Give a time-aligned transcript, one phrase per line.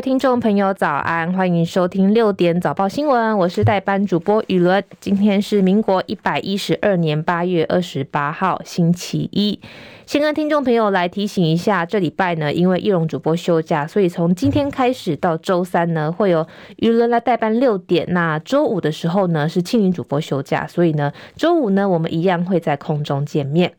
[0.00, 1.30] 位听众朋友，早安！
[1.34, 4.82] 欢迎收听六点早报新闻，我是代班主播雨伦。
[4.98, 9.60] 今天是民国一百一十二年八月二十八号，星期一。
[10.06, 16.46] 先跟听众朋友来提醒一下，这礼拜呢，因为奕龙主播休假，所以从今天开始到周三呢，会有
[16.76, 18.06] 雨伦来代班六点。
[18.08, 23.74] 那周五的时候呢，是庆云主播休假，所以呢，周五呢，我们一样会在空中见面。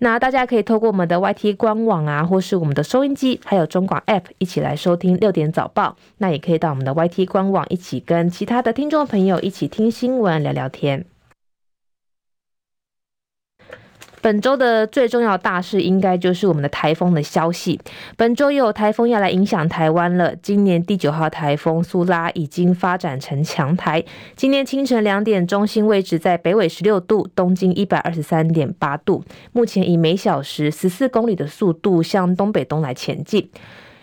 [0.00, 5.96] 那大家可以透过我们的 YT 官网啊，或是我们的收音机，还有中广 App 一起来收听六点早报。
[6.18, 11.04] 那也可以到我们的 YT 官网一起跟其他的听众朋友一起听新闻、聊聊天。
[14.20, 17.80] 本周的最重要大事，应该就是我们的台风的消息。
[18.16, 20.34] 本周有台风要来影响台湾了。
[20.36, 24.02] 今年第九号台风苏拉已经发展成强台。
[24.34, 29.24] 今天清晨两点，中心位置在北纬十六度，东经一百二十三点八度。
[29.52, 33.48] 目前以每小时十四公里的速度向东北东来前进。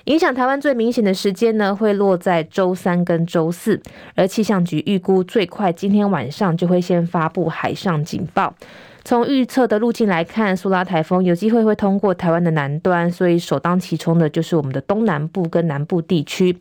[0.06, 3.82] 影响台湾最明显的时间呢，会落在周三跟周四。
[4.14, 8.54] 而气象局预估最快今天晚上就会先发布海上警报。
[9.06, 16.58] 从预测的路径来看，苏拉台风有机会会通过台湾的南端，所以首当其冲的就是我们的东南部跟南部地区。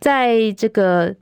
[0.00, 1.14] 在这个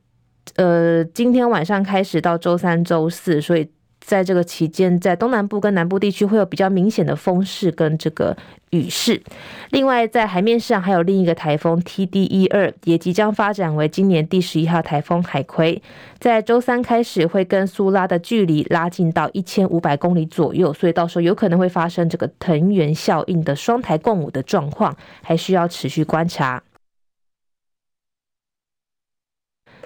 [0.56, 3.70] 呃今天晚上开始到周三、周四，所以。
[4.04, 8.36] 在这个期间，在东南部跟南部地区会有比较明显的风势跟这个
[8.70, 9.22] 雨势。
[9.70, 15.80] 另外，在海面上还有另一个台风 TD12，也即将发展为今年第十一号台风海葵。
[16.18, 26.62] 在周三开始会跟苏拉的距离拉近到一千五百公里左右，所以到时候有可能会发生这个藤原效应的双台共舞的状况，还需要持续观察。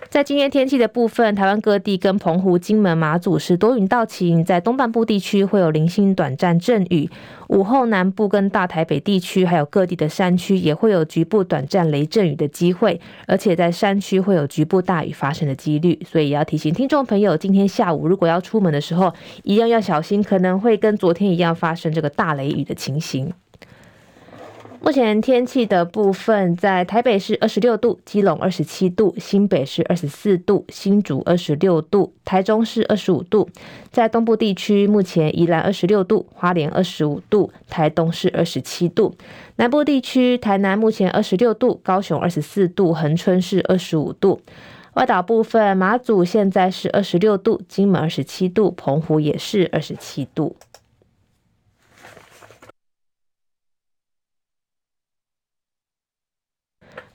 [0.08, 7.10] 在今天天气的部分，台湾各地跟澎湖、金门、马祖是多云到晴，在东半部地区会有零星短暂阵雨，
[7.48, 19.12] 午后南部跟大台北地区还有各地的山区也会有局部短暂雷阵雨的机会，而且在山区会有局部大雨发生的几率，所以要提醒听众朋友，今天下午如果要出门的时候，
[19.42, 23.32] 一样要小心，可能会跟昨天一样发生这个大雷雨的情形。
[24.86, 33.48] 目前天气的部分，在台北是二十六度，基隆二十七度，新北是二十四度，新竹二十六度，台中是二十五度。
[33.90, 39.12] 在东部地区，目前宜兰二十六度，花莲二十五度，台东是二十七度。
[39.56, 44.40] 南部地区，台南目前二十六度，高雄二十四度，恒春是二十五度。
[44.92, 50.54] 外岛部分，马祖现在是二十六度，金门二十七度，澎湖也是二十七度。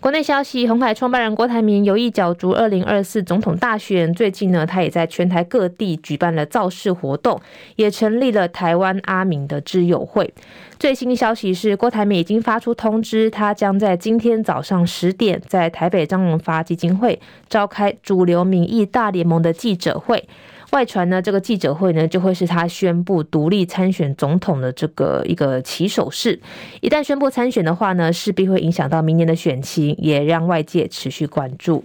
[0.02, 4.12] 国内消息，鸿海创办人郭台铭有意角逐二零二四总统大选。
[4.16, 7.40] 最近呢，他也在全台各地举办了造势活动，
[7.76, 10.34] 也成立了台湾阿明的之友会。
[10.80, 20.28] 最新消息是，郭台铭已经发出通知，他将在今天早上十点在台北张荣发基金会召开主流民意大联盟的记者会。
[20.72, 26.40] 外传呢，这个记者会呢，就会是他宣布独立参选总统的这个一个起手式。
[26.80, 31.84] 一旦宣布参选的话呢，势必会影响到明年的选情，也让外界持续关注。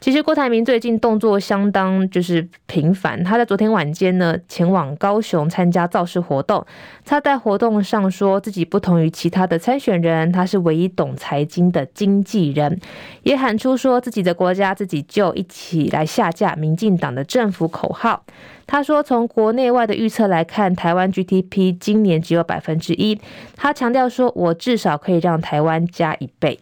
[0.00, 6.64] 其实郭台铭最近动作相当就是频繁，他在昨天晚间呢，前往高雄参加造势活动。
[7.04, 12.80] 他在活动上说自己不同于其他的参选人，他是唯一懂财经的经纪人，
[13.24, 18.24] 也喊出说自己的国家自己就，一起来下架民进党的政府口号。
[18.66, 23.20] 他说从国内外的预测来看，台湾 GDP 今年只有百分之一。
[23.54, 26.58] 他强调说，我至少可以让台湾加一倍。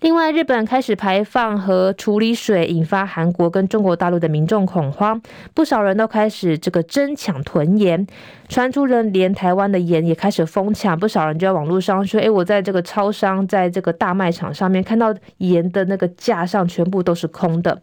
[0.00, 5.20] 另外，日本开始排放和处理水，引发韩国跟中国大陆的民众恐慌，
[5.54, 8.06] 不少人都开始这个争抢囤盐，
[8.46, 17.80] 传出人连台湾的盐也开始疯抢，不少人就在网络上说：“诶，我在这个超商，在这个大卖场上面看到盐的那个架上全部都是空的。”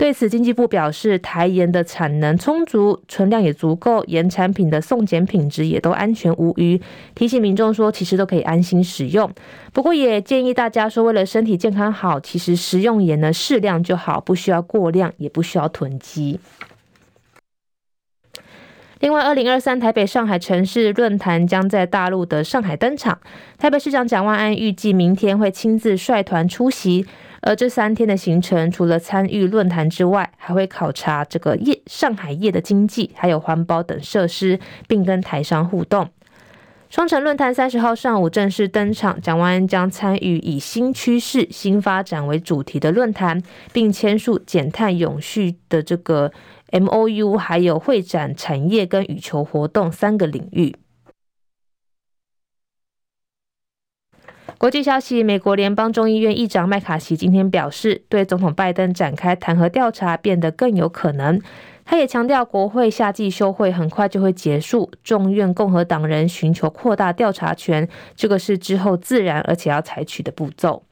[0.00, 6.80] 对此，经济部表示，台盐的产能充足，存量也足够，盐产品的送检品质也都安全无虞，
[7.14, 9.30] 提醒民众说，其实都可以安心使用。
[9.74, 16.40] 不过，也建议大家说，为了身体健康好，其实食用盐呢适量就好，不需要过量，也不需要囤积。
[19.00, 23.20] 另外，二零二三台北上海城市论坛将在大陆的上海登场，
[23.58, 27.04] 台北市长蒋万安预计明天会亲自率团出席。
[27.42, 36.08] 而这三天的行程，除了参与论坛之外，还会考察这个夜上海夜的经济，还有环保等设施，并跟台商互动。
[36.90, 43.40] 双城论坛三十号上午正式登场，蒋万安将参与以新趋势、新发展为主题的论坛，
[43.72, 46.32] 并签署减碳永续的这个
[46.72, 50.74] MOU，还有会展产业跟羽球活动三个领域。
[54.60, 61.40] 国际消息：美国联邦众议院议长麦卡锡今天表示，对总统拜登展开弹劾调查变得更有可能。
[61.86, 64.90] 他也强调，国会夏季休会很快就会结束。
[65.02, 70.82] 众院共和党人寻求扩大调查权，这个是之后自然而且要采取的步骤。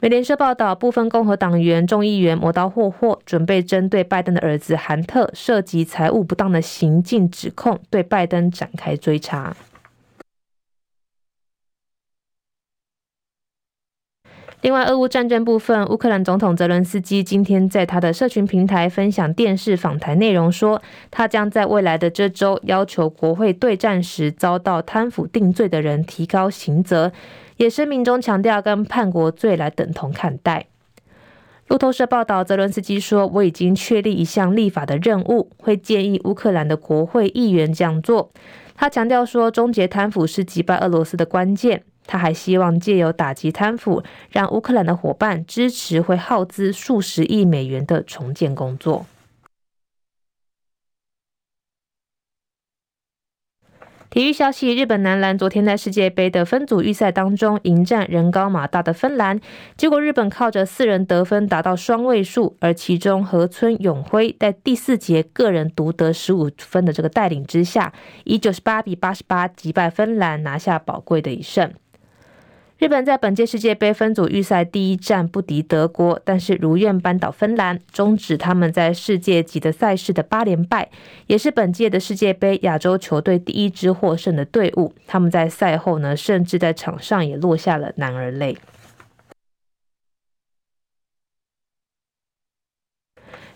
[0.00, 9.56] 美联社报道，部分共和党员众议员磨刀霍霍，准备针对拜登的儿子韩特涉及财务不当的行径指控，对拜登展开追查。
[14.64, 20.80] 另外，俄乌战争部分，乌克兰总统泽伦斯基今天在他的社群平台分享电视访谈内容，说
[21.10, 27.12] 他将在未来的这周要求国会对战时遭到贪腐定罪的人提高刑责，
[27.58, 30.64] 也声明中强调跟叛国罪来等同看待。
[31.68, 38.30] 路透社报道，泽伦斯基说：“我已经确立一项立法的任务，会建议乌克兰的国会议员这样做。”
[38.74, 49.06] 他强调说：“终结贪腐是击败俄罗斯的关键。”他还希望借由打击贪腐，让乌克兰的伙伴支持会耗资数十亿美元的重建工作。
[54.10, 59.40] 体育消息：日本男篮昨天在世界杯的分组预赛当中迎战人高马大的芬兰，
[59.76, 67.92] 结果日本靠着四人得分达到双位数，而其中河村永辉在第四节个人独得十五分的这个带领之下，
[68.22, 71.74] 以九十八比八十八击败芬兰，拿下宝贵的一胜。
[72.76, 80.90] 日本在本届世界杯分组预赛第一战不敌德国，但是如愿扳倒芬兰，终止他们在世界级的赛事的八连败，
[81.28, 84.92] 也是本届的世界杯亚洲球队第一支获胜的队伍。
[85.06, 88.58] 他们在赛后呢，甚至在场上也落下了男儿泪。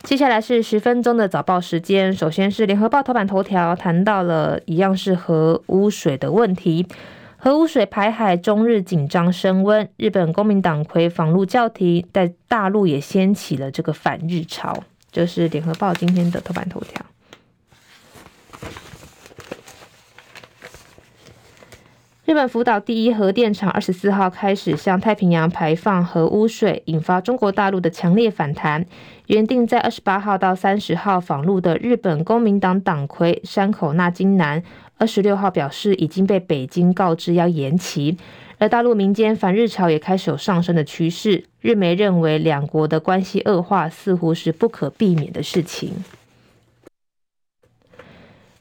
[0.05, 6.87] 接下来是十分钟的早报时间，首先是联合报头版头条，谈到了一样是核污水的问题。
[7.41, 9.89] 核污水排海，中日紧张升温。
[9.97, 14.83] 日本公民党魁访陆教廷，在大陆也掀起了这个反日潮。
[15.13, 17.07] 这是联合报今天的头版头条。
[22.25, 28.85] 日本福岛第一核电厂二十四号开始向太平洋排放核污水，引发中国大陆的强烈反弹。
[29.29, 34.63] 原定在二十八号到三十号访陆的日本公民党党魁山口那津男。
[34.99, 38.19] 二十六号表示已经被北京告知要延期，
[38.59, 41.45] 而大陆民间反日潮也开始有上升的趋势。
[41.61, 45.93] 日媒认为两国的关系恶化似乎是不可避免的事情。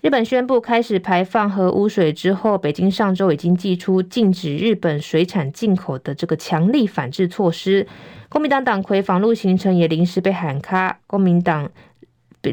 [0.01, 7.88] 日本宣布开始排放核污水之后，北京上周已经祭出禁止日本水产进口的这个强力反制措施。
[8.30, 11.72] 公民党党魁访陆行程也临时被喊卡，公民党。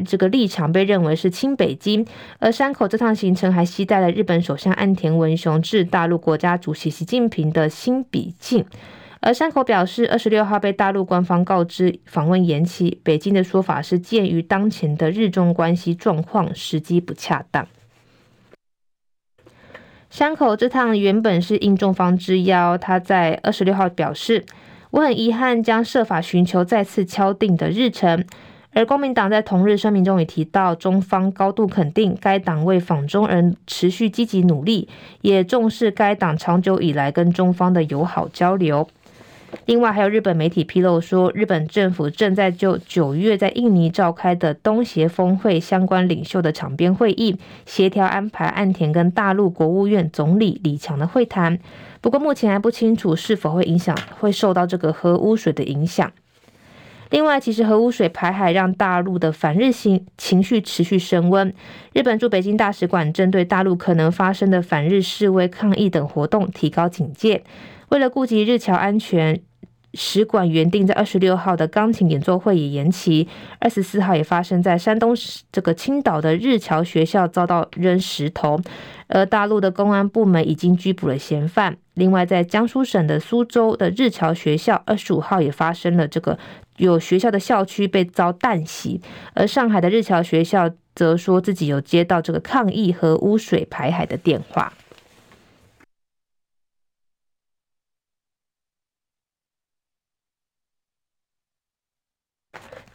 [0.03, 2.05] 这个立场被认为是亲北京，
[2.39, 8.65] 而山口这趟行程还携带了日本首相岸田文雄致大陆国家主席习近平的新笔信。
[9.21, 17.67] 而山口表示，二十六号被大陆官方告知访问延期，北京的说法是鉴于当前的日中关系状况，时机不恰当。
[20.11, 24.45] 山口这趟原本是应中方之邀，他在二十六号表示，
[24.91, 28.23] 我很遗憾将设法寻求再次敲定的日程。
[28.75, 34.89] 而公民党在同日声明中也提到，中方高度肯定该党为访中人持续积极努力，
[35.21, 38.85] 也重视该党长久以来跟中方的友好交流。
[39.65, 51.57] 另外，还有日本媒体披露说，日本政府正在就九月在印尼召开的东协峰会相关领袖的场边会议，协调安排岸田跟大陆国务院总理李强的会谈。
[52.01, 56.11] 不过，目前还不清楚是否会影响，会受到这个核污水的影响。
[57.11, 61.53] 另外，其实核污水排海让大陆的反日情情绪持续升温。
[61.93, 67.43] 日本驻北京大使馆针对大陆可能发生的反日示威抗议等活动提高警戒。
[67.89, 69.39] 为了顾及日侨安全，
[69.93, 73.27] 使馆原定在二十六号的钢琴演奏会也延期。
[73.59, 75.15] 二十四号也发生在山东
[75.51, 78.59] 这个青岛的日侨学校遭到扔石头，
[79.07, 81.77] 而大陆的公安部门已经拘捕了嫌犯。
[81.93, 86.37] 另外，在江苏省的苏州的日侨学校，二十五号也发生了这个
[86.77, 89.01] 有学校的校区被遭弹袭，
[89.33, 94.71] 而上海的日侨学校则说自己有接到这个抗议和污水排海的电话。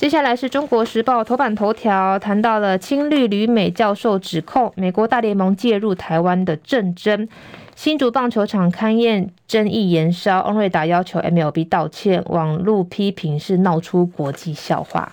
[0.01, 7.29] 接下来是中国时报头版头条，谈到了青绿旅美教授指控美国大联盟介入台湾的政争。
[7.77, 15.13] 新竹棒球场勘验争议延烧，翁瑞达要求 MLB 道歉，网路批评是闹出国际笑话。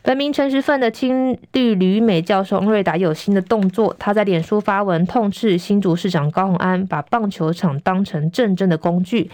[0.00, 9.30] 本名陈时奋的青绿旅美教授翁瑞达有新的动作，他在脸书发文痛斥新竹市长高虹安把棒球场当成政争的工具，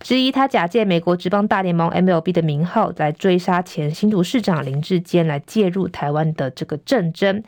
[0.00, 7.42] 质疑他假借美国职棒大联盟 MLB 的名号来追杀前新竹市长林志坚，来介入台湾的这个政争。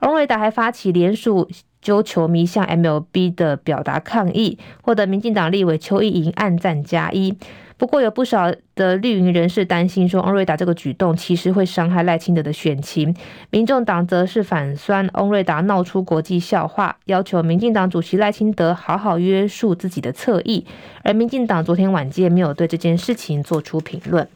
[0.00, 1.48] 龙瑞达还发起联署，
[1.80, 7.38] 揪球迷向 MLB 的表达抗议，获得民进党立委邱意莹暗赞加一。
[7.76, 13.14] 不过，有不少的绿营人士担心说，翁瑞达这个举动其实会伤害赖清德的选情。
[13.50, 20.64] 民众党则是反酸翁瑞达闹出国际笑话，要求民进党主席赖清德好好约束自己的侧翼。
[21.02, 24.28] 而民进党昨天晚间没有对这件事情做出评论。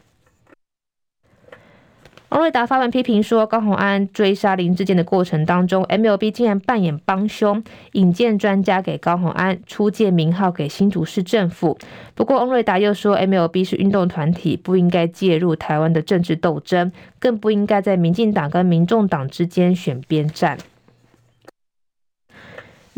[2.29, 11.75] 翁瑞达发文批评说，高洪安追杀林志健的过程当中，MLB 竟然扮演帮凶，引荐专家给高洪安，出借名号给新竹市政府。
[12.13, 20.59] 不过，翁瑞达又说，MLB 是运动团体，不应该介入台湾的政治斗争，更不应该在民进党跟民众党之间选边站。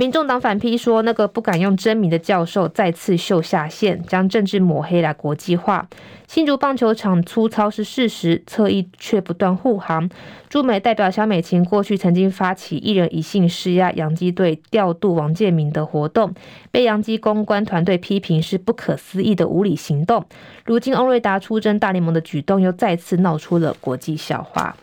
[0.02, 5.88] 民众党反批说，那个不敢用真名的教授再次秀下限，将政治抹黑来国际化。
[6.28, 10.10] 新竹棒球场粗糙是事实，侧翼却不断护航。
[10.50, 16.34] 驻美代表萧美琴过去曾经发起一人一信施压洋基队调度王建民的活动，
[16.72, 20.26] 被洋基公关团队批评是不可思议的无理行动。
[20.66, 24.76] 如今欧瑞达出征大联盟的举动又再次闹出了国际笑话。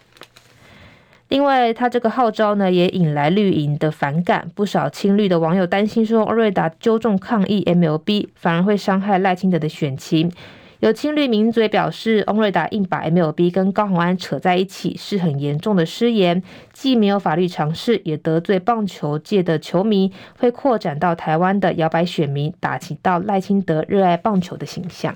[1.29, 4.51] 另外，他这个号召呢，也引来绿营的反感。
[4.55, 10.33] 不少青绿的网友担心说，翁瑞达纠众抗议 MLB，反而会伤害赖清德的选情。
[10.81, 16.43] 有青绿名嘴表示，翁瑞达硬把 MLB 跟高虹安扯在一起，是很严重的失言，
[16.73, 25.15] 既没有法律常识，也得罪棒球界的球迷，会扩展到台湾的摇摆选民，打击到赖清德热爱棒球的形象。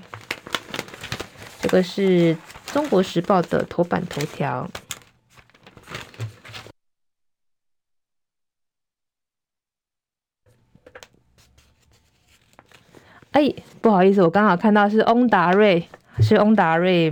[1.59, 4.69] 这个是中国时报的头版头条。
[13.33, 15.83] 哎，不好意思，我刚好看到是翁达瑞，
[16.19, 17.11] 是翁达瑞。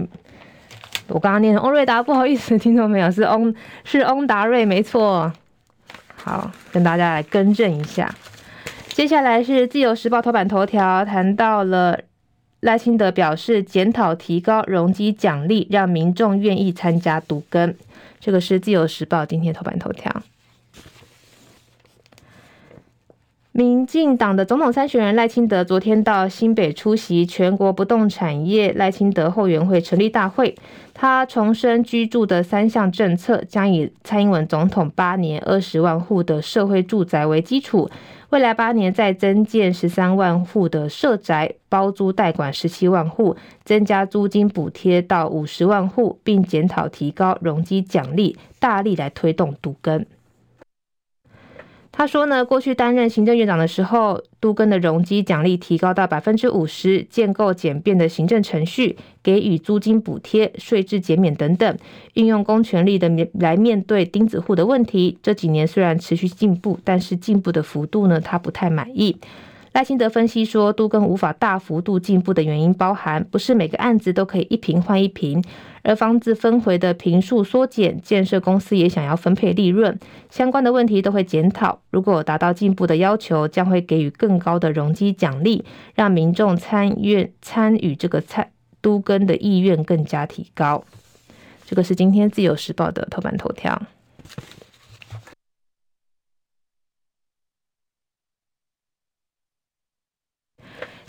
[1.07, 5.33] 我刚刚念翁瑞达，不好意思，听众朋友，是翁是翁达瑞，没错。
[6.15, 8.13] 好，跟大家来更正一下。
[8.89, 11.99] 接下来是自由时报头版头条，谈到了
[12.59, 17.73] 赖清德表示检讨提高容积奖励，让民众愿意参加都更。
[18.19, 20.21] 这个是自由时报今天头版头条。
[23.53, 30.55] 民进党的总统参选人赖清德昨天到新北出席全国不动产业赖清德后援会成立大会，
[30.93, 37.89] 他重申居住的三项政策将以蔡英文总统八年二十万户的社会住宅为基础，
[38.29, 50.05] 未来八年再增建十三万户的社宅，包租代管十七万户，增加租金补贴到五十万户，并检讨提高容积奖励，大力来推动都更。
[51.93, 61.77] 他说呢，过去担任行政院长的时候，杜根的容积奖励提高到百分之五十，建构简便的行政程序，给予租金补贴、税制减免等等，
[62.13, 65.17] 运用公权力的面来面对钉子户的问题。
[65.21, 69.17] 这几年虽然持续进步，但是进步的幅度呢，他不太满意。
[69.73, 75.41] 赖清德分析说，都更无法大幅度进步的原因包含，不是每个案子都可以一坪换一坪，
[75.81, 79.97] 而房子分回的坪数缩减，建设公司也想要分配利润，
[80.29, 81.79] 相关的问题都会检讨。
[81.89, 85.63] 如果达到进步的要求，将会给予更高的容积奖励，
[85.95, 88.51] 让民众参与参与这个参
[88.81, 90.83] 都更的意愿更加提高。
[91.65, 93.81] 这个是今天自由时报的头版头条。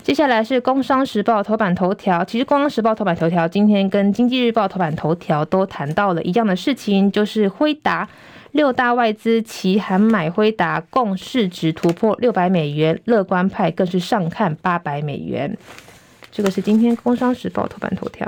[0.01, 2.23] 接再来是《工商时报》头版头条。
[2.23, 8.07] 其实，《工商时报》头版头条今天跟《经济日报》头版头条都谈到了一样的事情，就是辉达
[8.53, 15.57] 六大外资齐喊买辉达，共市值突破六百美元，乐观派更是上看八百美元。
[16.31, 18.25] 这个是今天《工商时报》头版头条。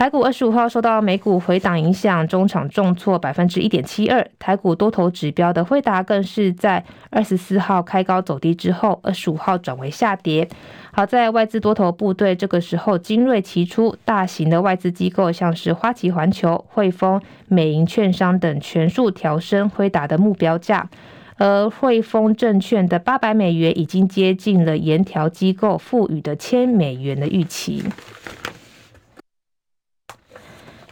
[0.00, 4.26] 台股二十五号受到美股回档影响，中场重挫百分之一点七二。
[4.38, 10.48] 台股多头指标的惠达更是在二十四号开高走低之后，二十五号转为下跌。
[10.90, 20.88] 好在外资多头部队这个时候精锐齐出，大型的外资机构像是花旗环球、汇丰、美银券商等全数调升辉达的目标价，
[21.36, 27.84] 而汇丰证券的八百美元已经接近了研调机构赋予的千美元的预期。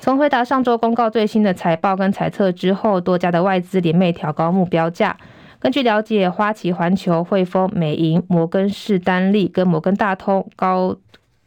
[0.09, 5.15] 从辉达上周公告最新的财报跟财测之后，多家的外资联袂调高目标价。
[5.59, 10.97] 根据了解，花旗环球、汇丰、美银、摩根士丹利跟摩根大通高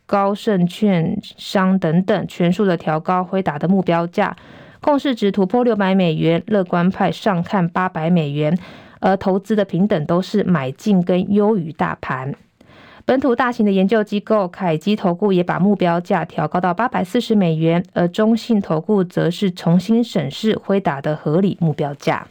[0.05, 4.35] 高盛券商等等全数的调高辉达的目标价，
[4.79, 8.55] 共市值突破六百美元，乐观派上看八百美元，
[8.99, 12.35] 而投资的平等都是买进跟优于大盘。
[13.03, 22.27] 本土大型的研究机构凯基投顾也把目标价调高到八百四十美元，而中信投顾则是重新审视辉达的合理目标价。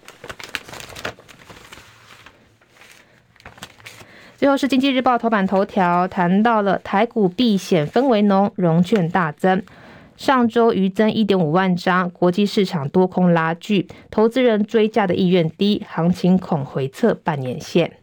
[4.38, 9.62] 最后是经济日报头版头条，谈到了台股避险氛围浓，融券大增，
[10.16, 17.99] 上周余增一点五万张，国际市场多空拉锯，投资人追价的意愿低，行情恐回测半年线。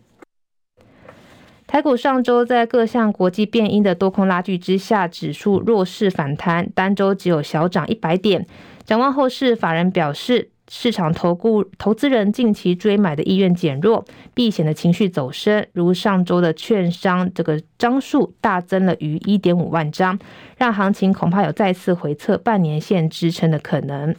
[1.68, 8.48] 台股上周在各项国际变因的多空拉锯之下，指数弱势反弹，单周只有小涨一百点。
[8.86, 20.18] 展望后市，法人表示，市场投顾投资人近期追买的意愿减弱，避险的情绪走深，如上周的券商这个张数大增了逾一点五万张，
[20.58, 24.16] 让行情恐怕有再次回测半年线支撑的可能。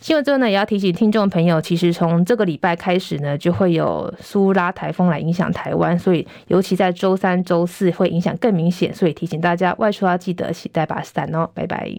[0.00, 11.92] 新闻最后呢，也要提醒听众朋友，其实从这个礼拜开始呢，就会有苏拉台风来影响台湾，所以尤其在周三、周四会影响更明显，所以提醒大家外出要记得携带把伞哦，拜拜。